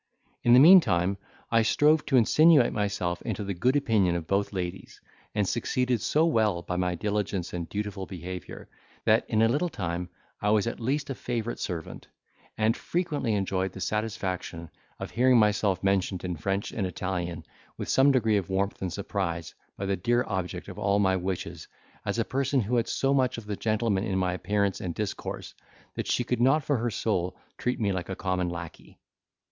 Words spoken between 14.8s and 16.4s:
of hearing myself mentioned in